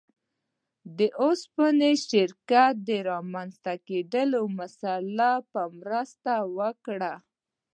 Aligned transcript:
د 0.97 0.99
اوسپنې 1.23 1.91
شرکت 2.07 2.73
د 2.89 2.89
رامنځته 3.11 3.73
کېدو 3.87 4.41
مسأله 4.59 5.31
به 5.51 5.63
مرسته 5.79 6.33
وکړي. 6.57 7.13